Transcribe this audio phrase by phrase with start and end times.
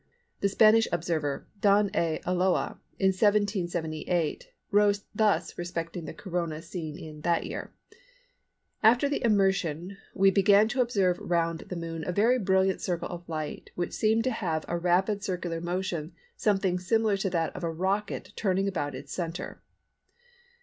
[0.39, 2.19] The Spanish observer, Don A.
[2.25, 10.31] Ulloa, in 1778, wrote thus respecting the Corona seen in that year:—"After the immersion we
[10.31, 14.31] began to observe round the Moon a very brilliant circle of light which seemed to
[14.31, 19.13] have a rapid circular motion something similar to that of a rocket turning about its
[19.13, 19.61] centre."